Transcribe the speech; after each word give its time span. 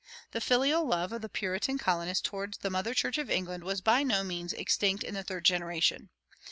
The 0.31 0.41
filial 0.41 0.83
love 0.83 1.11
of 1.11 1.21
the 1.21 1.29
Puritan 1.29 1.77
colonists 1.77 2.27
toward 2.27 2.55
the 2.61 2.71
mother 2.71 2.95
church 2.95 3.19
of 3.19 3.29
England 3.29 3.63
was 3.63 3.81
by 3.81 4.01
no 4.01 4.23
means 4.23 4.51
extinct 4.51 5.03
in 5.03 5.13
the 5.13 5.21
third 5.21 5.45
generation. 5.45 6.09